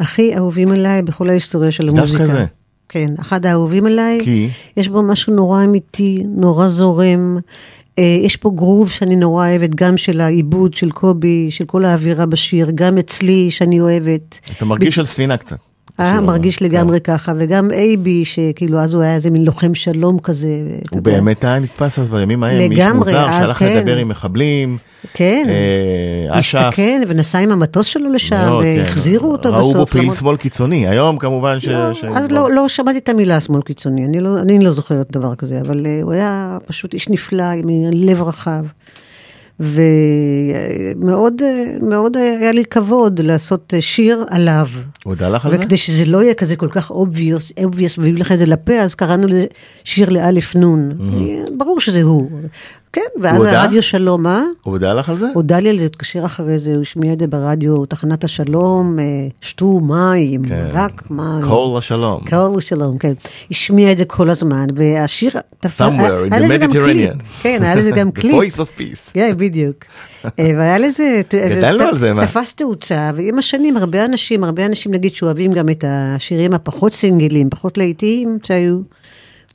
[0.00, 2.26] הכי אהובים עליי בכל ההיסטוריה של דווקא המוזיקה.
[2.26, 2.44] זה.
[2.88, 4.20] כן, אחד האהובים עליי.
[4.24, 4.48] כי?
[4.76, 7.38] יש בו משהו נורא אמיתי, נורא זורם.
[7.98, 12.26] אה, יש פה גרוב שאני נורא אוהבת, גם של העיבוד של קובי, של כל האווירה
[12.26, 14.40] בשיר, גם אצלי שאני אוהבת.
[14.56, 15.65] אתה מרגיש על ספינה קצת.
[16.00, 16.62] אה, בשיר מרגיש.
[16.62, 17.16] לגמרי כן.
[17.16, 20.48] ככה, וגם אייבי, שכאילו אז הוא היה איזה מין לוחם שלום כזה.
[20.90, 21.00] הוא.
[21.02, 23.76] באמת היה נתפס אז בימים ההם, לגמרי, מוזר אז שהלך כן.
[23.78, 24.76] לדבר עם מחבלים,
[25.14, 26.58] כן, אה, אש"ף.
[26.58, 28.76] מסתכן ונסע עם המטוס שלו לשם, כן.
[28.80, 29.76] והחזירו אותו ראו בסוף.
[29.76, 31.68] בו פעיל שמאל קיצוני, היום כמובן ש...
[31.68, 35.12] לא, ש- אז לא, לא שמעתי את המילה שמאל קיצוני, אני לא, אני לא זוכרת
[35.12, 38.64] דבר כזה, אבל אה, הוא היה פשוט איש נפלא, עם לב רחב.
[39.60, 41.42] ומאוד
[41.82, 44.66] מאוד היה לי כבוד לעשות שיר עליו.
[45.04, 45.58] הודה לך על זה?
[45.58, 48.94] וכדי שזה לא יהיה כזה כל כך obvious, obvious, ומביא לך את זה לפה, אז
[48.94, 49.46] קראנו לזה
[49.84, 50.92] שיר לאלף נון.
[51.56, 52.30] ברור שזה הוא.
[52.92, 53.42] כן, ואז?
[53.44, 54.42] הרדיו שלום, אה?
[54.62, 55.26] הוא הודה לך על זה?
[55.34, 59.04] הודה לי על זה, התקשר אחרי זה, הוא השמיע את זה ברדיו, תחנת השלום, אה,
[59.40, 60.66] שתו מים, כן.
[60.72, 61.44] רק מים.
[61.48, 62.20] קול לשלום.
[62.30, 63.12] קול לשלום, כן.
[63.50, 65.30] השמיע את זה כל הזמן, והשיר...
[65.66, 65.82] תפ- Somewhere
[66.30, 66.64] היה- in the.
[66.64, 67.22] Mediterranean.
[67.42, 68.34] כן, היה לזה גם The קליפ.
[68.34, 69.10] voice of peace.
[69.48, 69.76] בדיוק.
[70.24, 72.26] אה, והיה לזה, גדלנו ת- על זה, מה?
[72.26, 77.50] תפס תאוצה, ועם השנים הרבה אנשים, הרבה אנשים נגיד שאוהבים גם את השירים הפחות סינגלים,
[77.50, 78.78] פחות להיטיים שהיו.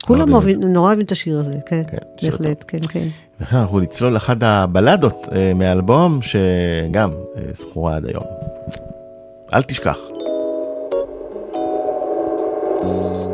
[0.04, 1.96] כולם אוהבים נורא אוהבים את השיר הזה, כן, כן,
[2.30, 3.06] בהחלט, כן, כן.
[3.52, 8.24] אנחנו נצלול לאחת הבלדות אה, מהאלבום שגם אה, זכורה עד היום.
[9.54, 9.98] אל תשכח.
[12.80, 13.31] אל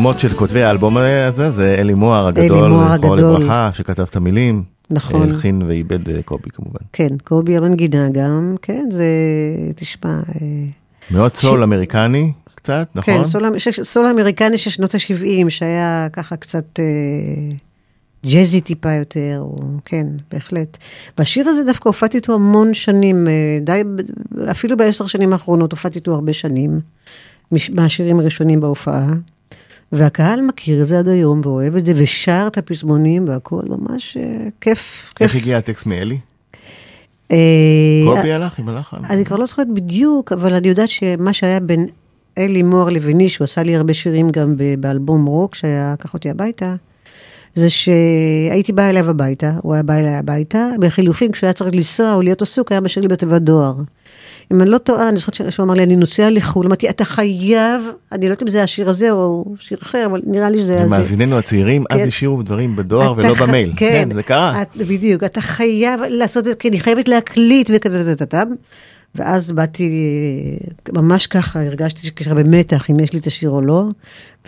[0.00, 3.16] החלומות של כותבי האלבום הזה, זה אלי מוהר הגדול, זכרו.
[3.16, 4.62] לברכה, שכתב את המילים.
[4.90, 5.22] נכון.
[5.22, 6.78] הלחין ועיבד אה, קובי כמובן.
[6.92, 9.04] כן, קובי המנגינה גם, כן, זה,
[9.76, 10.46] תשמע, אה,
[11.10, 13.14] מאוד סול אמריקני קצת, נכון?
[13.14, 16.84] כן, סול, ש- סול אמריקני של שנות ה-70, שהיה ככה קצת אה,
[18.26, 20.76] ג'אזי טיפה יותר, או, כן, בהחלט.
[21.18, 23.32] והשיר הזה דווקא הופעתי איתו המון שנים, אה,
[23.62, 23.82] די,
[24.50, 26.80] אפילו בעשר שנים האחרונות הופעתי איתו הרבה שנים,
[27.72, 29.06] מהשירים הראשונים בהופעה.
[29.92, 34.46] והקהל מכיר את זה עד היום ואוהב את זה, ושר את הפזמונים והכול, ממש אה,
[34.60, 35.20] כיף, כיף.
[35.20, 36.18] איך הגיע הטקסט מאלי?
[37.32, 37.36] אה,
[38.04, 38.96] קובי הלך עם הלחן?
[39.10, 41.86] אני כבר לא זוכרת בדיוק, אבל אני יודעת שמה שהיה בין
[42.38, 46.74] אלי מוהר לביני, שהוא עשה לי הרבה שירים גם באלבום רוק, שהיה לקח אותי הביתה,
[47.54, 52.14] זה שהייתי באה אליו הביתה, הוא היה בא אליי הביתה, בחילופין, כשהוא היה צריך לנסוע
[52.14, 53.74] או להיות עסוק, היה משאיר לי בתיבת דואר.
[54.52, 57.82] אם אני לא טועה, אני זוכרת שהוא אמר לי, אני נוסע לחו"ל, אמרתי, אתה חייב,
[58.12, 60.72] אני לא יודעת אם זה השיר הזה או שיר אחר, אבל נראה לי שזה...
[60.72, 60.90] היה זה.
[60.90, 62.08] מאזיננו הצעירים, אז כן.
[62.08, 63.72] השאירו דברים בדואר ולא במייל.
[63.76, 64.62] כן, זה קרה.
[64.76, 68.14] בדיוק, אתה חייב לעשות את זה, כי אני חייבת להקליט וכזה.
[69.14, 69.90] ואז באתי,
[70.92, 73.84] ממש ככה, הרגשתי שככה במתח, אם יש לי את השיר או לא,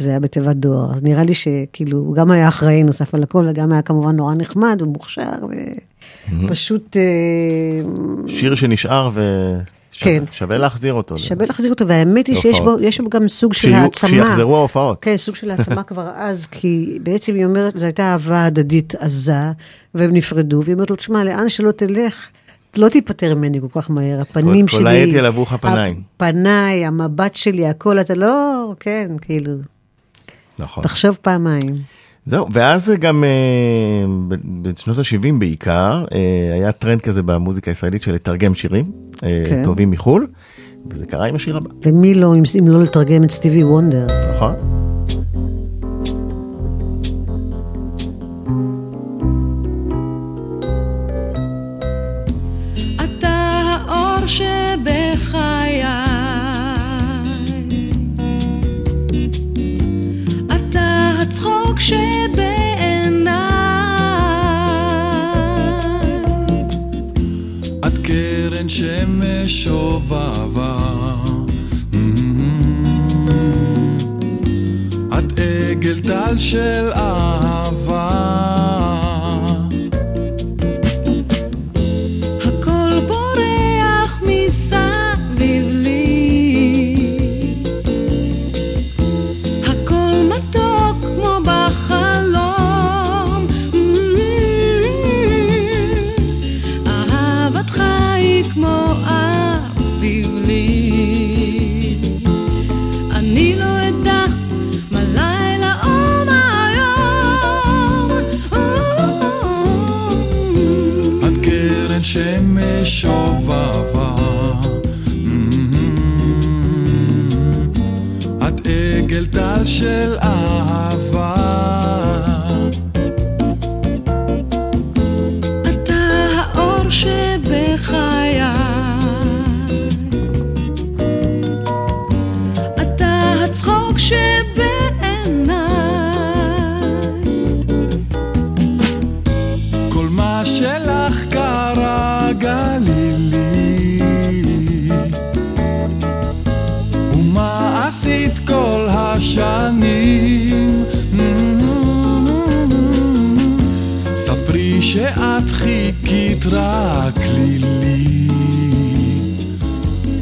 [0.00, 0.90] וזה היה בתיבת דואר.
[0.90, 4.34] אז נראה לי שכאילו, הוא גם היה אחראי נוסף על הכל, וגם היה כמובן נורא
[4.34, 5.32] נחמד ומוכשר,
[6.42, 6.96] ופשוט...
[6.96, 7.82] אה,
[8.26, 9.10] שיר שנשאר
[10.02, 10.24] שווה- כן.
[10.32, 11.18] שווה להחזיר אותו.
[11.18, 12.60] שווה להחזיר אותו, והאמת היא שיש.
[12.60, 14.08] בו, יש בו גם סוג של העצמה.
[14.10, 14.98] כשיחזרו ההופעות.
[15.00, 19.34] כן, סוג של העצמה כבר אז, כי בעצם היא אומרת, זו הייתה אהבה הדדית עזה,
[19.94, 22.14] והם נפרדו, והיא אומרת לו, תשמע, לאן שלא תלך,
[22.76, 24.88] לא תיפטר ממני כל כך מהר, הפנים כל שלי...
[24.90, 26.00] העת ילווך הפניים.
[26.16, 29.52] הפניי, המבט שלי, הכל, אתה לא, כן, כאילו,
[30.58, 30.84] נכון.
[30.84, 31.74] תחשוב פעמיים.
[32.26, 34.28] זהו, ואז גם אה,
[34.62, 38.90] בשנות ה-70 בעיקר, אה, היה טרנד כזה במוזיקה הישראלית של לתרגם שירים
[39.22, 39.64] אה, כן.
[39.64, 40.26] טובים מחו"ל,
[40.90, 44.06] וזה קרה עם השיר הבא, ומי לא, אם, אם לא לתרגם את סטיבי וונדר.
[44.34, 44.54] נכון?
[76.06, 78.02] טל של אהבה.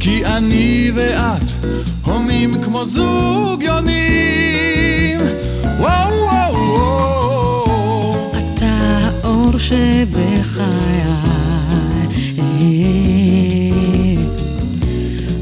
[0.00, 1.42] כי אני ואת
[2.04, 5.20] הומים כמו זוג יונים
[5.78, 11.04] וואו וואו וואו אתה האור שבחיי,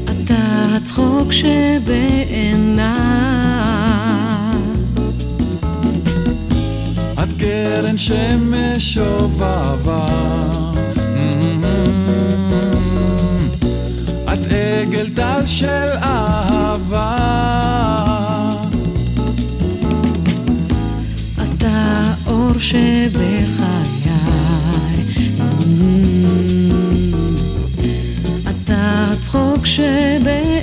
[0.05, 2.89] אתה הצחוק שבעיניי.
[7.23, 10.68] את קרן שמש שובבה.
[14.79, 17.17] עגל טל של אהבה.
[21.43, 23.49] אתה האור שבחיי,
[28.49, 30.58] אתה הצחוק שבעיניי.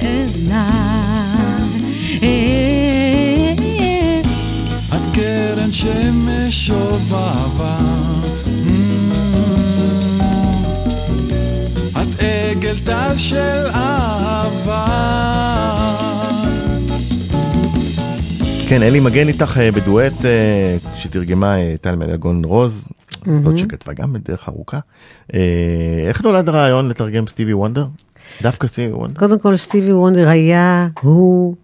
[13.17, 14.87] של אהבה.
[18.69, 22.85] כן, אלי מגן איתך אה, בדואט אה, שתרגמה אה, טל מלגון רוז,
[23.43, 24.79] זאת שכתבה גם בדרך ארוכה.
[26.09, 27.87] איך נולד הרעיון לתרגם סטיבי וונדר?
[28.43, 29.19] דווקא סטיבי וונדר?
[29.19, 31.57] קודם כל, סטיבי וונדר היה, הוא,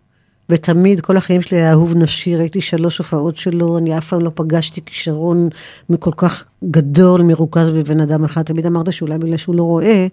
[0.48, 4.30] ותמיד, כל החיים שלי היה אהוב נפשי, ראיתי שלוש הופעות שלו, אני אף פעם לא
[4.34, 5.48] פגשתי כישרון
[5.90, 8.42] מכל כך גדול, מרוכז בבן אדם אחד.
[8.42, 10.06] תמיד אמרת שאולי בגלל שהוא לא רואה,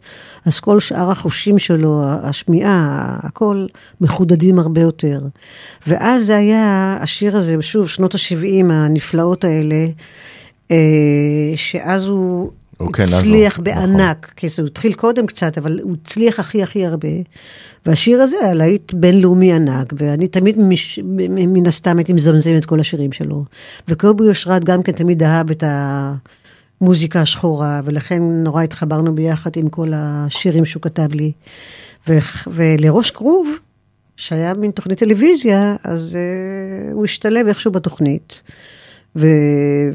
[0.46, 3.66] אז כל שאר החושים שלו, השמיעה, הכל
[4.02, 5.22] מחודדים הרבה יותר.
[5.88, 9.86] ואז זה היה, השיר הזה, שוב, שנות ה-70 הנפלאות האלה,
[10.72, 10.78] אה,
[11.56, 12.52] שאז הוא...
[12.80, 13.64] הוא- הצליח נכון.
[13.64, 17.08] בענק, כי זה התחיל קודם קצת, אבל הוא הצליח הכי הכי הרבה.
[17.86, 21.00] והשיר הזה היה להיט בינלאומי ענק, ואני תמיד מש,
[21.30, 23.46] מן הסתם הייתי מזמזם את כל השירים שלו.
[23.88, 25.64] וקובי אושרת גם כן תמיד אהב את
[26.82, 31.32] המוזיקה השחורה, ולכן נורא התחברנו ביחד עם כל השירים שהוא כתב לי.
[32.10, 32.18] ו,
[32.48, 33.50] ולראש כרוב,
[34.16, 38.42] שהיה מין תוכנית טלוויזיה, אז uh, הוא השתלב איכשהו בתוכנית.
[39.16, 39.28] ו...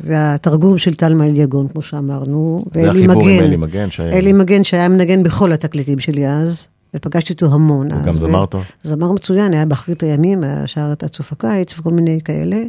[0.04, 3.44] והתרגום של טלמה אליגון, כמו שאמרנו, ואלי עם מגן.
[3.44, 8.00] אלי מגן, שהיה- אלי מגן שהיה מנגן בכל התקליטים שלי אז, ופגשתי אותו המון הוא
[8.00, 8.06] אז.
[8.06, 8.64] גם זמר טוב.
[8.82, 12.62] זמר מצוין, היה באחרית הימים, היה שר את עד סוף הקיץ וכל מיני כאלה.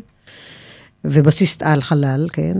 [1.06, 2.58] ובסיסט על חלל, כן.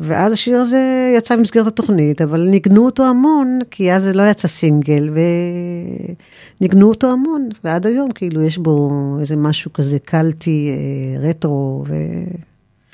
[0.00, 0.78] ואז השיר הזה
[1.18, 5.10] יצא במסגרת התוכנית, אבל ניגנו אותו המון, כי אז זה לא יצא סינגל,
[6.60, 8.90] וניגנו אותו המון, ועד היום כאילו יש בו
[9.20, 11.94] איזה משהו כזה קלטי, אה, רטרו, ו...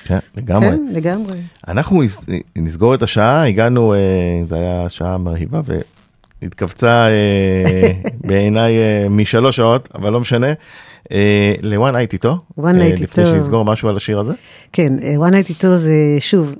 [0.07, 0.69] כן, לגמרי.
[0.69, 1.37] כן, לגמרי.
[1.67, 3.99] אנחנו נס- נסגור את השעה, הגענו, אה,
[4.49, 5.61] זו הייתה שעה מרהיבה
[6.41, 7.91] והתכווצה אה,
[8.27, 10.47] בעיניי אה, משלוש שעות, אבל לא משנה.
[11.61, 13.25] ל-one night איתו, One Night לפני.
[13.25, 14.33] שנסגור משהו על השיר הזה.
[14.73, 16.53] כן, One Night איתו זה שוב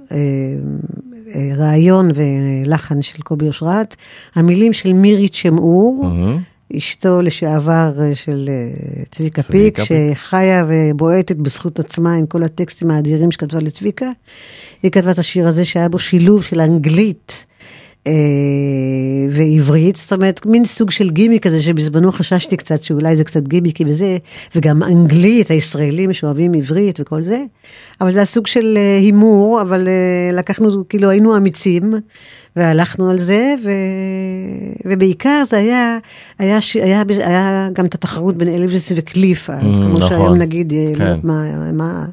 [1.57, 3.95] רעיון ולחן של קובי אושרת,
[4.35, 6.37] המילים של מירי צ'מאור, מהמם.
[6.78, 9.80] אשתו לשעבר אה, של אה, צביקה פיק.
[9.84, 14.11] שחיה ובועטת בזכות עצמה עם כל הטקסטים האדירים שכתבה לצביקה.
[14.84, 17.46] היא כתבה את השיר הזה שהיה בו שילוב של אנגלית.
[18.08, 18.12] אה,
[19.30, 23.84] ועברית, זאת אומרת, מין סוג של גימיק כזה שבזמנו חששתי קצת שאולי זה קצת גימיקי
[23.88, 24.18] וזה,
[24.55, 27.43] וגם אנגלית, הישראלים שאוהבים עברית וכל זה,
[28.01, 31.93] אבל זה הסוג של אה, הימור, אבל אה, לקחנו, כאילו היינו אמיצים,
[32.55, 33.70] והלכנו על זה, ו...
[34.86, 35.97] ובעיקר זה היה,
[36.39, 36.76] היה, ש...
[36.76, 40.08] היה, היה גם את התחרות בין אלוויס וקליף, אז Mm, כמו נכון.
[40.08, 40.99] שהיום נגיד, כן.
[40.99, 42.05] לא יודעת מה, מה,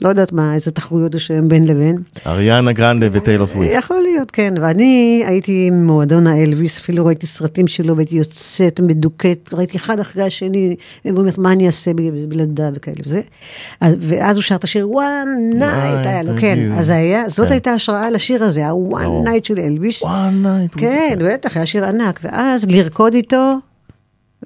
[0.00, 1.96] לא יודעת מה, איזה תחרויות יש היום בין לבין.
[2.26, 3.74] אריאנה גרנדה וטיילור סוויפט.
[3.78, 4.54] יכול להיות, כן.
[4.60, 10.76] ואני הייתי ממועדון האלוויס, אפילו ראיתי סרטים שלו והייתי יוצאת מדוכאת, ראיתי אחד אחרי השני,
[11.04, 13.20] ואומרת, מה אני אעשה ב- בלעדיו וכאלה וזה.
[13.80, 15.64] אז- ואז הוא שר את השיר one night,
[16.06, 16.72] היה לו, כן.
[16.72, 16.92] אז
[17.28, 17.52] זאת כן.
[17.52, 20.02] הייתה השראה לשיר הזה, ה-one night של אלוויס.
[20.02, 20.06] one
[20.44, 20.78] night.
[20.78, 22.20] כן, בטח, היה שיר ענק.
[22.22, 23.54] ואז לרקוד איתו,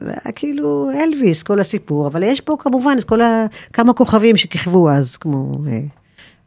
[0.00, 2.06] זה היה כאילו אלוויס, כל הסיפור.
[2.06, 3.46] אבל יש פה כמובן את כל ה...
[3.72, 5.80] כמה כוכבים שכיכבו אז, כמו אה,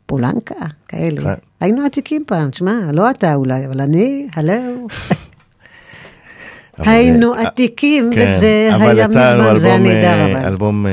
[0.06, 0.56] פולנקה,
[0.88, 1.22] כאלה.
[1.22, 1.34] כן.
[1.60, 4.88] היינו עתיקים פעם, תשמע, לא אתה אולי, אבל אני, הלו.
[6.78, 10.46] היינו אה, עתיקים, כן, וזה היה מזמן, זה היה נהדר, אה, אבל.
[10.46, 10.92] אלבום אה,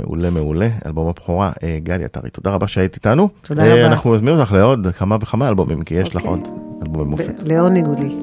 [0.00, 1.52] מעולה מעולה, אלבום הבכורה.
[1.82, 3.28] גלי עטרי, תודה רבה שהיית איתנו.
[3.42, 3.86] תודה רבה.
[3.86, 6.30] אנחנו נזמין אותך לעוד כמה וכמה אלבומים, כי יש לך אוקיי.
[6.30, 6.48] עוד
[6.82, 7.34] אלבומי מופת.
[7.42, 8.16] לעונג הוא לי.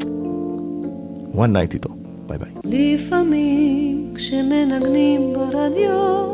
[1.34, 1.90] one night איתו,
[2.28, 2.50] ביי ביי.
[2.64, 6.28] לפעמים כשמנגנים ברדיו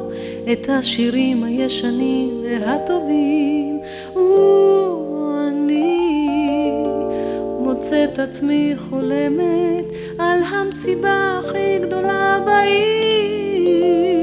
[0.52, 3.80] את השירים הישנים והטובים,
[4.16, 5.98] ואני
[7.60, 9.86] מוצא את עצמי חולמת
[10.20, 14.23] על המסיבה הכי גדולה בעיר.